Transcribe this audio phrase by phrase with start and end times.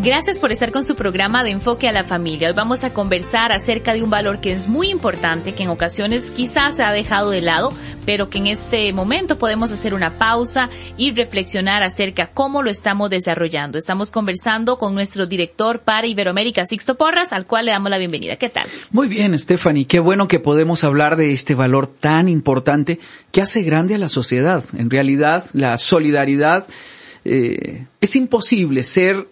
[0.00, 2.48] Gracias por estar con su programa de enfoque a la familia.
[2.48, 6.30] Hoy vamos a conversar acerca de un valor que es muy importante, que en ocasiones
[6.30, 7.72] quizás se ha dejado de lado,
[8.06, 13.10] pero que en este momento podemos hacer una pausa y reflexionar acerca cómo lo estamos
[13.10, 13.76] desarrollando.
[13.76, 18.36] Estamos conversando con nuestro director para Iberoamérica, Sixto Porras, al cual le damos la bienvenida.
[18.36, 18.68] ¿Qué tal?
[18.92, 19.86] Muy bien, Stephanie.
[19.86, 23.00] Qué bueno que podemos hablar de este valor tan importante
[23.32, 24.62] que hace grande a la sociedad.
[24.74, 26.68] En realidad, la solidaridad
[27.24, 29.26] eh, es imposible ser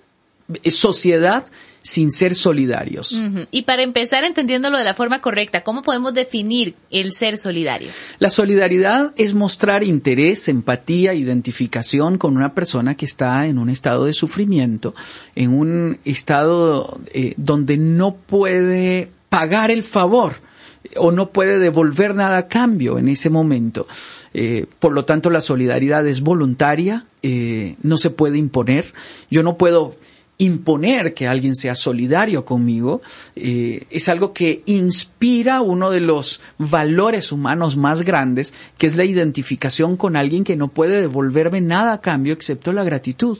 [0.70, 1.44] sociedad
[1.86, 3.16] sin ser solidarios.
[3.52, 7.90] Y para empezar entendiéndolo de la forma correcta, ¿cómo podemos definir el ser solidario?
[8.18, 14.06] La solidaridad es mostrar interés, empatía, identificación con una persona que está en un estado
[14.06, 14.96] de sufrimiento,
[15.36, 20.40] en un estado eh, donde no puede pagar el favor
[20.96, 23.86] o no puede devolver nada a cambio en ese momento.
[24.34, 28.92] Eh, por lo tanto, la solidaridad es voluntaria, eh, no se puede imponer.
[29.30, 29.94] Yo no puedo
[30.38, 33.00] imponer que alguien sea solidario conmigo,
[33.34, 39.04] eh, es algo que inspira uno de los valores humanos más grandes, que es la
[39.04, 43.38] identificación con alguien que no puede devolverme nada a cambio excepto la gratitud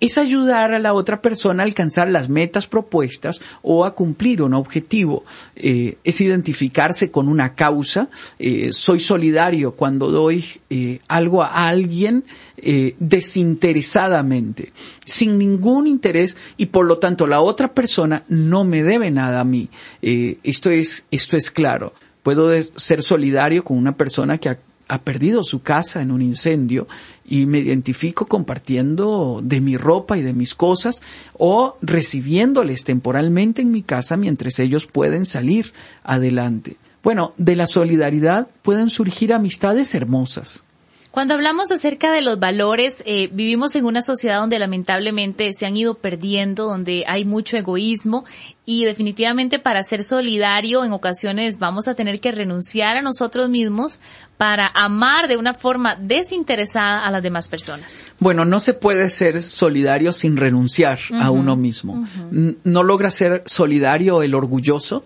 [0.00, 4.54] es ayudar a la otra persona a alcanzar las metas propuestas o a cumplir un
[4.54, 5.24] objetivo.
[5.54, 8.08] Eh, es identificarse con una causa.
[8.38, 12.24] Eh, soy solidario cuando doy eh, algo a alguien
[12.56, 14.72] eh, desinteresadamente,
[15.04, 19.44] sin ningún interés y por lo tanto la otra persona no me debe nada a
[19.44, 19.68] mí.
[20.00, 21.92] Esto es esto es claro.
[22.22, 24.50] Puedo ser solidario con una persona que
[24.90, 26.88] ha perdido su casa en un incendio
[27.24, 31.00] y me identifico compartiendo de mi ropa y de mis cosas
[31.38, 36.76] o recibiéndoles temporalmente en mi casa mientras ellos pueden salir adelante.
[37.04, 40.64] Bueno, de la solidaridad pueden surgir amistades hermosas.
[41.10, 45.76] Cuando hablamos acerca de los valores, eh, vivimos en una sociedad donde lamentablemente se han
[45.76, 48.24] ido perdiendo, donde hay mucho egoísmo
[48.64, 54.00] y definitivamente para ser solidario en ocasiones vamos a tener que renunciar a nosotros mismos
[54.36, 58.06] para amar de una forma desinteresada a las demás personas.
[58.20, 62.06] Bueno, no se puede ser solidario sin renunciar a uno mismo.
[62.30, 65.04] No logra ser solidario el orgulloso,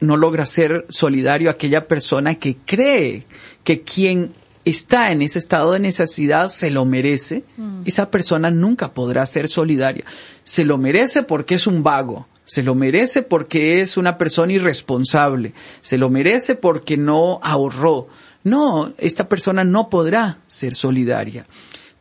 [0.00, 3.26] no logra ser solidario aquella persona que cree
[3.64, 4.32] que quien
[4.64, 7.44] está en ese estado de necesidad se lo merece.
[7.84, 10.04] Esa persona nunca podrá ser solidaria.
[10.44, 12.28] Se lo merece porque es un vago.
[12.44, 15.54] Se lo merece porque es una persona irresponsable.
[15.80, 18.08] Se lo merece porque no ahorró.
[18.44, 21.46] No, esta persona no podrá ser solidaria.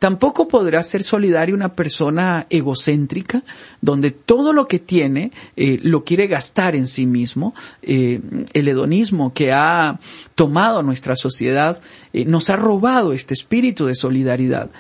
[0.02, 3.44] Tampoco podrá ser solidaria una persona egocéntrica,
[3.82, 7.54] donde todo lo que tiene eh, lo quiere gastar en sí mismo.
[7.84, 8.20] Eh,
[8.54, 10.00] el hedonismo que ha
[10.34, 11.80] tomado nuestra sociedad
[12.14, 14.72] eh, nos ha robado este espíritu de solidaridad.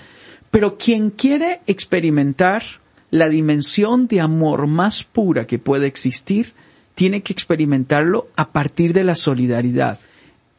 [0.50, 2.64] Pero quien quiere experimentar
[3.12, 6.56] la dimensión de amor más pura que puede existir,
[6.96, 10.00] tiene que experimentarlo a partir de la solidaridad.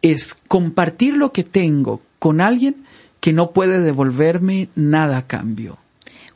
[0.02, 2.84] Es compartir lo que tengo con alguien
[3.22, 5.78] que no puede devolverme nada a cambio.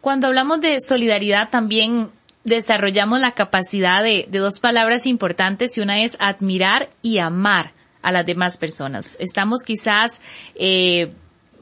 [0.01, 2.11] Cuando hablamos de solidaridad también
[2.45, 8.25] desarrollamos la capacidad de, dos palabras importantes y una es admirar y amar a las
[8.25, 9.17] demás personas.
[9.19, 10.21] Estamos quizás
[10.55, 11.13] eh,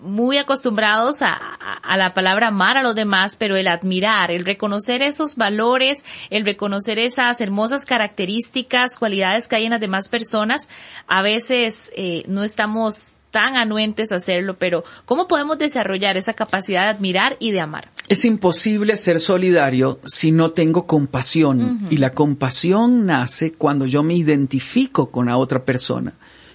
[0.03, 5.37] muy acostumbrados a, la palabra amar a los demás, pero el admirar, el reconocer esos
[5.37, 10.69] valores, el reconocer esas hermosas características, cualidades que hay en las demás personas,
[11.06, 16.85] a veces eh, no estamos tan anuentes a hacerlo, pero ¿cómo podemos desarrollar esa capacidad
[16.85, 17.91] de admirar y de amar?
[18.07, 21.87] Es imposible ser solidario si no tengo compasión uh -huh.
[21.91, 26.13] y la compasión nace cuando yo me identifico con la otra persona,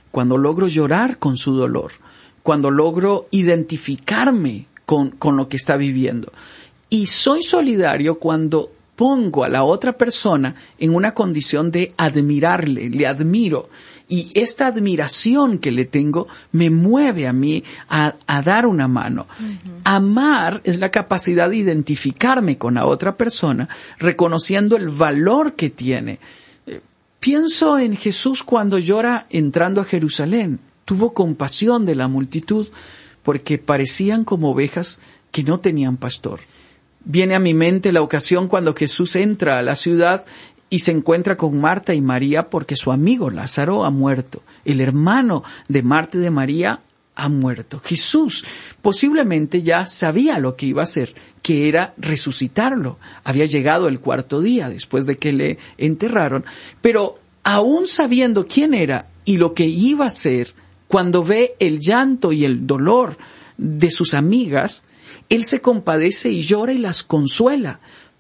[0.10, 1.92] cuando logro llorar con su dolor,
[2.44, 6.32] cuando logro identificarme con, con lo que está viviendo.
[6.90, 13.06] Y soy solidario cuando pongo a la otra persona en una condición de admirarle, le
[13.06, 13.68] admiro.
[14.12, 19.28] Y esta admiración que le tengo me mueve a mí a, dar una mano.
[19.84, 23.70] Amar es la capacidad de identificarme con la otra persona,
[24.00, 26.20] reconociendo el valor que tiene.
[26.66, 26.82] Eh,
[27.20, 30.60] pienso en Jesús cuando llora entrando a Jerusalén.
[30.86, 32.68] Tuvo compasión de la multitud
[33.22, 35.00] porque parecían como ovejas
[35.32, 36.40] que no tenían pastor.
[37.06, 40.26] Viene a mi mente la ocasión cuando Jesús entra a la ciudad
[40.70, 44.44] y se encuentra con Marta y María porque su amigo Lázaro ha muerto.
[44.66, 46.82] El hermano de Marta y de María
[47.16, 47.82] ha muerto.
[47.84, 48.46] Jesús
[48.82, 52.98] posiblemente ya sabía lo que iba a hacer, que era resucitarlo.
[53.24, 56.46] Había llegado el cuarto día después de que le enterraron,
[56.82, 60.54] pero aún sabiendo quién era y lo que iba a hacer,
[60.88, 63.18] cuando ve el llanto y el dolor
[63.58, 64.84] de sus amigas,
[65.30, 67.80] él se compadece y llora y las consuela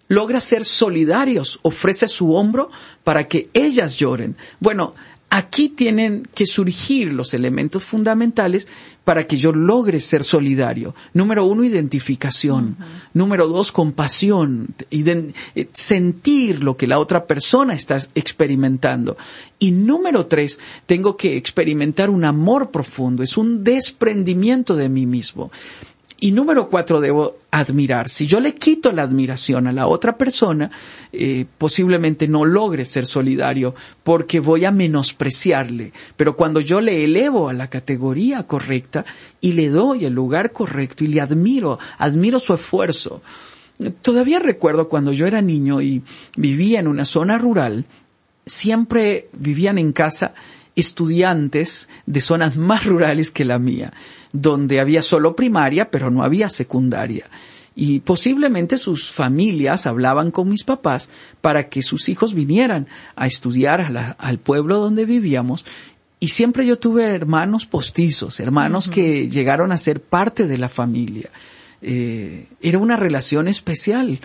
[0.09, 2.69] logra ser solidarios, ofrece su hombro
[3.05, 4.35] para que ellas lloren.
[4.59, 4.95] Bueno,
[5.29, 8.67] aquí tienen que surgir los elementos fundamentales
[9.03, 10.95] para que yo logre ser solidario.
[11.13, 12.77] Número uno, identificación.
[13.13, 14.75] Número dos, compasión.
[14.89, 19.17] Eh, sentir lo que la otra persona está experimentando.
[19.59, 23.23] Y número tres, tengo que experimentar un amor profundo.
[23.23, 25.51] Es un desprendimiento de mí mismo.
[26.21, 28.09] Y número cuatro, debo admirar.
[28.09, 30.69] Si yo le quito la admiración a la otra persona,
[31.13, 33.73] eh, posiblemente no logre ser solidario
[34.03, 35.93] porque voy a menospreciarle.
[36.17, 39.05] Pero cuando yo le elevo a la categoría correcta
[39.39, 43.21] y le doy el lugar correcto y le admiro, admiro su esfuerzo.
[44.01, 46.03] Todavía recuerdo cuando yo era niño y
[46.35, 47.85] vivía en una zona rural,
[48.45, 50.33] siempre vivían en casa
[50.75, 53.93] estudiantes de zonas más rurales que la mía
[54.31, 57.29] donde había solo primaria, pero no había secundaria.
[57.75, 61.09] Y posiblemente sus familias hablaban con mis papás
[61.39, 65.65] para que sus hijos vinieran a estudiar al pueblo donde vivíamos.
[66.19, 71.29] Y siempre yo tuve hermanos postizos, hermanos que llegaron a ser parte de la familia.
[71.81, 74.19] Eh, era una relación especial.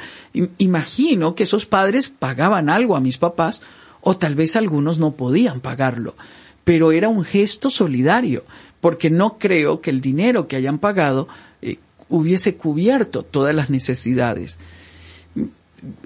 [0.58, 3.60] Imagino que esos padres pagaban algo a mis papás
[4.00, 6.16] o tal vez algunos no podían pagarlo,
[6.64, 8.44] pero era un gesto solidario
[8.84, 11.26] porque no creo que el dinero que hayan pagado
[11.62, 11.78] eh,
[12.10, 14.58] hubiese cubierto todas las necesidades.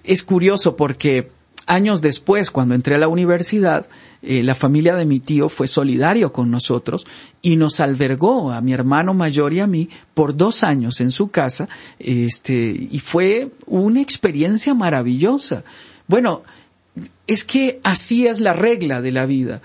[0.05, 1.29] Es curioso porque
[1.67, 3.89] años después, cuando entré a la universidad,
[4.23, 7.05] eh, la familia de mi tío fue solidario con nosotros
[7.43, 11.33] y nos albergó a mi hermano mayor y a mí por dos años en su
[11.33, 15.65] casa, este, y fue una experiencia maravillosa.
[16.07, 16.45] Bueno,
[17.27, 19.63] es que así es la regla de la vida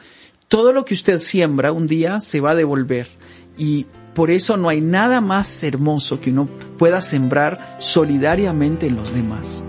[0.54, 3.08] todo lo que usted siembra un día se va a devolver
[3.58, 6.48] y por eso no hay nada más hermoso que uno
[6.78, 9.66] pueda sembrar solidariamente en los demás.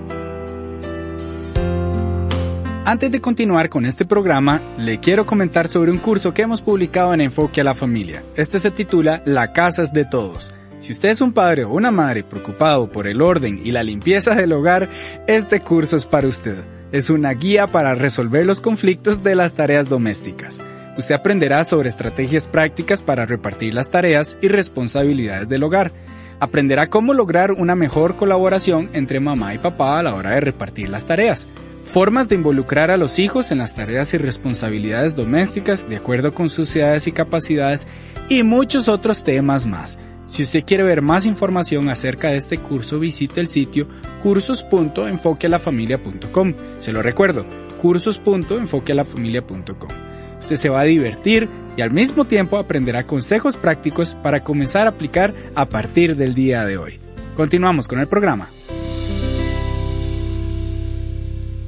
[2.84, 7.14] Antes de continuar con este programa, le quiero comentar sobre un curso que hemos publicado
[7.14, 8.22] en Enfoque a la Familia.
[8.36, 10.52] Este se titula La Casa es de Todos.
[10.81, 14.34] Si usted es un padre o una madre preocupado por el orden y la limpieza
[14.34, 14.90] del hogar,
[15.26, 16.58] este curso es para usted.
[16.92, 20.60] Es una guía para resolver los conflictos de las tareas domésticas.
[20.96, 25.93] Usted aprenderá sobre estrategias prácticas para repartir las tareas y responsabilidades del hogar.
[26.41, 30.88] Aprenderá cómo lograr una mejor colaboración entre mamá y papá a la hora de repartir
[30.88, 31.49] las tareas.
[31.93, 36.49] Formas de involucrar a los hijos en las tareas y responsabilidades domésticas de acuerdo con
[36.49, 37.87] sus edades y capacidades
[38.29, 39.99] y muchos otros temas más.
[40.26, 43.86] Si usted quiere ver más información acerca de este curso, visite el sitio
[44.22, 46.55] cursos.enfoquealafamilia.com.
[46.79, 47.44] Se lo recuerdo,
[47.81, 50.13] cursos.enfoquealafamilia.com.
[50.44, 54.91] Usted se va a divertir y al mismo tiempo aprenderá consejos prácticos para comenzar a
[54.91, 57.01] aplicar a partir del día de hoy.
[57.34, 58.51] Continuamos con el programa.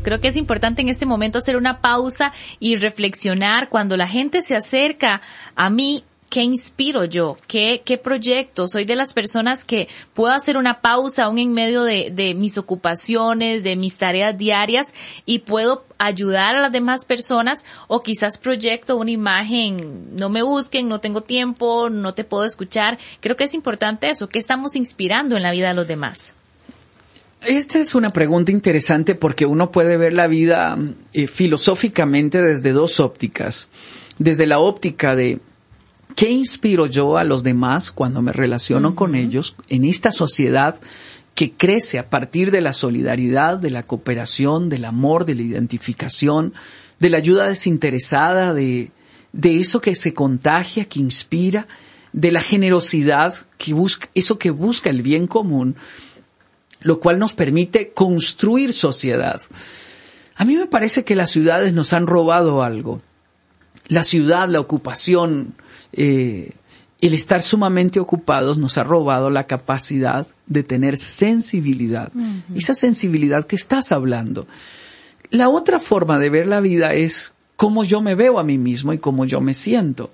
[0.03, 4.43] Creo que es importante en este momento hacer una pausa y reflexionar cuando la gente
[4.43, 5.23] se acerca
[5.55, 7.39] a mí ¿Qué inspiro yo?
[7.47, 8.67] ¿Qué, ¿Qué proyecto?
[8.67, 12.59] Soy de las personas que puedo hacer una pausa aún en medio de, de mis
[12.59, 14.93] ocupaciones, de mis tareas diarias
[15.25, 20.89] y puedo ayudar a las demás personas o quizás proyecto una imagen, no me busquen,
[20.89, 22.99] no tengo tiempo, no te puedo escuchar.
[23.21, 26.35] Creo que es importante eso, ¿qué estamos inspirando en la vida de los demás?
[27.43, 30.77] Esta es una pregunta interesante porque uno puede ver la vida
[31.13, 33.69] eh, filosóficamente desde dos ópticas.
[34.19, 35.39] Desde la óptica de
[36.17, 40.81] ¿Qué inspiro yo a los demás cuando me relaciono con ellos en esta sociedad
[41.37, 46.55] que crece a partir de la solidaridad, de la cooperación, del amor, de la identificación,
[46.99, 48.91] de la ayuda desinteresada, de,
[49.33, 51.69] de eso que se contagia, que inspira,
[52.13, 55.77] de la generosidad, que busca, eso que busca el bien común?
[56.81, 59.41] lo cual nos permite construir sociedad.
[60.37, 63.03] A mí me parece que las ciudades nos han robado algo.
[63.89, 65.55] La ciudad, la ocupación,
[65.97, 66.53] eh,
[67.01, 72.11] el estar sumamente ocupados nos ha robado la capacidad de tener sensibilidad.
[72.55, 74.47] Esa sensibilidad que estás hablando.
[75.31, 78.93] La otra forma de ver la vida es cómo yo me veo a mí mismo
[78.93, 80.11] y cómo yo me siento.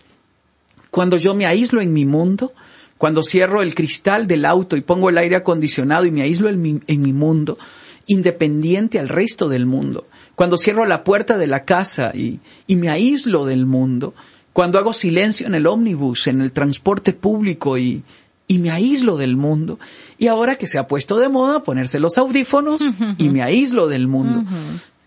[0.90, 2.52] Cuando yo me aíslo en mi mundo,
[2.98, 6.60] cuando cierro el cristal del auto y pongo el aire acondicionado y me aíslo en
[6.60, 7.58] mi, en mi mundo,
[8.06, 12.90] independiente al resto del mundo, cuando cierro la puerta de la casa y, y me
[12.90, 14.14] aíslo del mundo,
[14.52, 18.02] cuando hago silencio en el ómnibus, en el transporte público y,
[18.46, 19.78] y me aíslo del mundo.
[20.18, 22.82] Y ahora que se ha puesto de moda ponerse los audífonos
[23.18, 24.44] y me aíslo del mundo.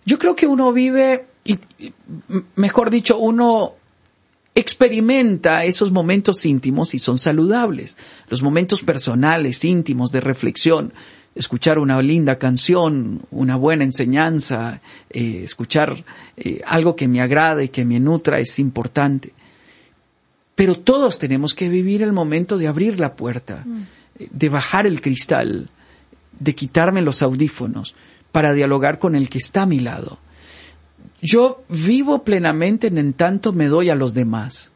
[0.06, 1.58] Yo creo que uno vive, y,
[2.56, 3.74] mejor dicho, uno
[4.56, 7.98] experimenta esos momentos íntimos y son saludables.
[8.30, 10.94] Los momentos personales, íntimos, de reflexión,
[11.36, 16.04] escuchar una linda canción, una buena enseñanza, eh, escuchar
[16.38, 19.34] eh, algo que me agrade, que me nutra, es importante.
[20.56, 23.82] Pero todos tenemos que vivir el momento de abrir la puerta, mm.
[24.32, 25.70] de bajar el cristal,
[26.40, 27.94] de quitarme los audífonos
[28.32, 30.20] para dialogar con el que está a mi lado.
[31.22, 34.72] Yo vivo plenamente en tanto me doy a los demás.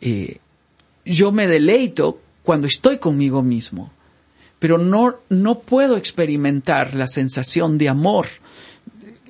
[0.00, 0.38] Eh,
[1.04, 3.90] yo me deleito cuando estoy conmigo mismo
[4.64, 8.28] pero no, no puedo experimentar la sensación de amor,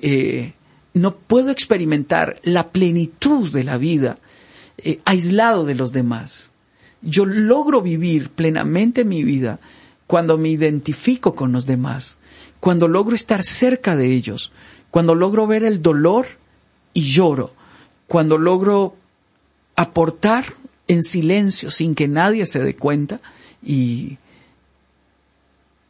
[0.01, 0.53] eh,
[0.93, 4.17] no puedo experimentar la plenitud de la vida
[4.77, 6.51] eh, aislado de los demás.
[7.01, 9.59] Yo logro vivir plenamente mi vida
[10.07, 12.17] cuando me identifico con los demás,
[12.61, 14.53] cuando logro estar cerca de ellos,
[14.89, 16.27] cuando logro ver el dolor
[16.93, 17.53] y lloro,
[18.07, 18.95] cuando logro
[19.75, 20.53] aportar
[20.87, 23.19] en silencio sin que nadie se dé cuenta
[23.61, 24.17] y,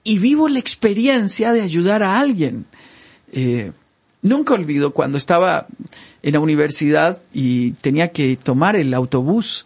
[0.05, 2.65] y vivo la experiencia de ayudar a alguien.
[3.33, 3.71] Eh,
[4.21, 5.65] nunca olvido cuando estaba
[6.21, 9.65] en la universidad y tenía que tomar el autobús.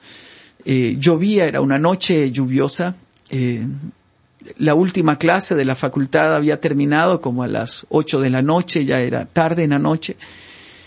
[0.63, 2.96] Eh, llovía, era una noche lluviosa.
[3.29, 3.67] Eh,
[4.58, 8.86] la última clase de la facultad había terminado como a las ocho de la noche,
[8.86, 10.15] ya era tarde en la noche.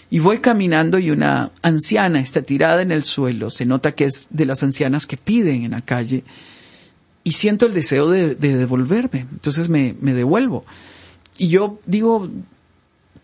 [0.08, 3.50] Y voy caminando y una anciana está tirada en el suelo.
[3.50, 6.24] Se nota que es de las ancianas que piden en la calle
[7.24, 9.26] y siento el deseo de, devolverme.
[9.32, 10.64] Entonces me, devuelvo.
[11.38, 12.28] Y yo digo,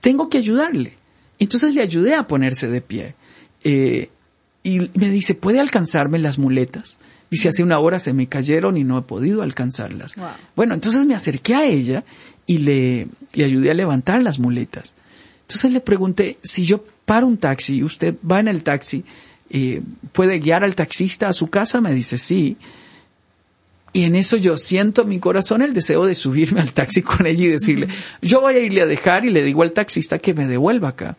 [0.01, 0.95] tengo que ayudarle.
[1.39, 3.15] Entonces le ayudé a ponerse de pie.
[3.65, 4.11] Eh,
[4.63, 6.99] y me dice, ¿puede alcanzarme las muletas?
[7.31, 10.15] Dice, hace una hora se me cayeron y no he podido alcanzarlas.
[10.57, 12.05] Bueno, entonces me acerqué a ella
[12.47, 14.95] y le, le ayudé a levantar las muletas.
[15.43, 19.05] Entonces le pregunté, si yo paro un taxi y usted va en el taxi,
[19.51, 21.81] eh, ¿puede guiar al taxista a su casa?
[21.81, 22.57] Me dice, sí.
[23.93, 27.27] Y en eso yo siento en mi corazón el deseo de subirme al taxi con
[27.27, 27.89] ella y decirle,
[28.21, 31.17] yo voy a irle a dejar y le digo al taxista que me devuelva acá.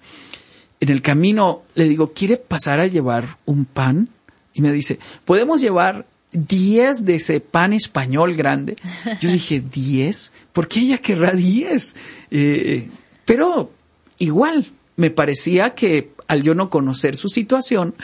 [0.79, 4.09] En el camino le digo, ¿quiere pasar a llevar un pan?
[4.53, 8.77] Y me dice, ¿podemos llevar 10 de ese pan español grande?
[9.19, 10.31] Yo dije, ¿10?
[10.53, 11.95] ¿Por qué ella querrá 10?
[12.31, 12.87] Eh,
[13.25, 13.71] pero
[14.19, 17.95] igual, me parecía que al yo no conocer su situación,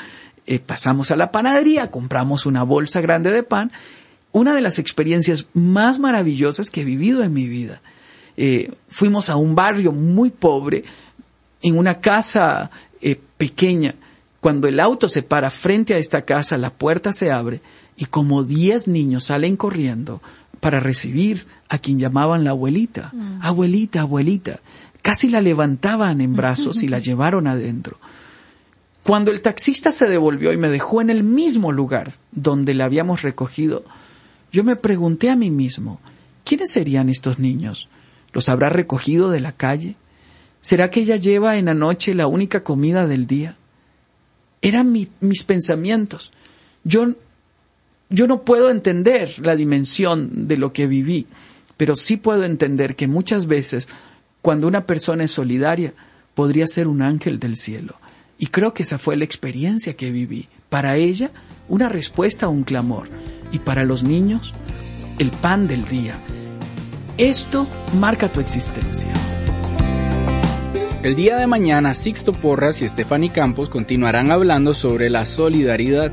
[0.47, 3.71] eh, pasamos a la panadería, compramos una bolsa grande de pan
[4.35, 7.81] una de las experiencias más maravillosas que he vivido en mi vida.
[8.35, 10.83] Eh, fuimos a un barrio muy pobre,
[11.61, 12.69] en una casa
[13.01, 13.95] eh, pequeña.
[14.41, 17.61] Cuando el auto se para frente a esta casa, la puerta se abre
[17.95, 20.21] y como diez niños salen corriendo
[20.59, 23.11] para recibir a quien llamaban la abuelita.
[23.13, 23.39] Mm.
[23.41, 24.59] Abuelita, abuelita.
[25.01, 27.97] Casi la levantaban en brazos y la llevaron adentro.
[29.01, 33.21] Cuando el taxista se devolvió y me dejó en el mismo lugar donde la habíamos
[33.21, 33.85] recogido,
[34.55, 35.99] yo me pregunté a mí mismo,
[36.45, 37.89] ¿quiénes serían estos niños?
[38.31, 39.97] ¿Los habrá recogido de la calle?
[40.61, 43.57] ¿Será que ella lleva en la noche la única comida del día?
[44.61, 46.31] Eran mis pensamientos.
[46.85, 47.15] Yo,
[48.09, 51.27] yo no puedo entender la dimensión de lo que viví,
[51.75, 53.89] pero sí puedo entender que muchas veces
[54.41, 55.93] cuando una persona es solidaria,
[56.33, 57.97] podría ser un ángel del cielo.
[58.39, 60.47] Y creo que esa fue la experiencia que viví.
[60.75, 61.31] Para ella,
[61.69, 63.07] una respuesta a un clamor
[63.53, 64.53] y para los niños
[65.19, 66.15] el pan del día.
[67.17, 67.65] Esto
[67.97, 69.09] marca tu existencia.
[71.01, 76.11] El día de mañana Sixto Porras y Stephanie Campos continuarán hablando sobre la solidaridad,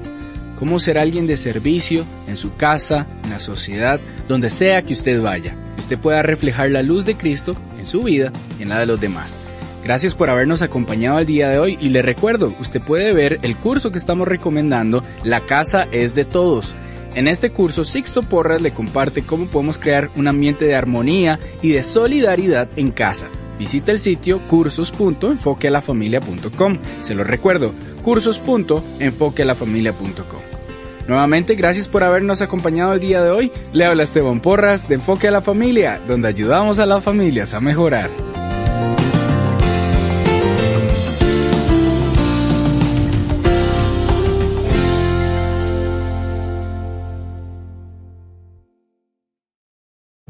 [0.56, 5.20] cómo ser alguien de servicio en su casa, en la sociedad, donde sea que usted
[5.20, 8.86] vaya, usted pueda reflejar la luz de Cristo en su vida y en la de
[8.86, 9.40] los demás.
[9.84, 13.56] Gracias por habernos acompañado el día de hoy y le recuerdo, usted puede ver el
[13.56, 16.76] curso que estamos recomendando, La casa es de todos
[17.14, 21.72] En este curso, Sixto Porras le comparte cómo podemos crear un ambiente de armonía y
[21.72, 23.26] de solidaridad en casa.
[23.58, 26.78] Visita el sitio cursos.enfoquealafamilia.com.
[27.00, 30.40] Se lo recuerdo, cursos.enfoquealafamilia.com.
[31.06, 33.52] Nuevamente, gracias por habernos acompañado el día de hoy.
[33.72, 37.60] Le habla Esteban Porras de Enfoque a la Familia, donde ayudamos a las familias a
[37.60, 38.08] mejorar.